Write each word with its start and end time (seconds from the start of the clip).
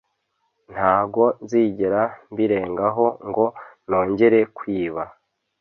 ntago 0.73 1.23
nzigera 1.43 2.01
mbirengaho 2.31 3.05
ngo 3.27 3.45
nongere 3.89 4.39
kwiba! 4.57 5.03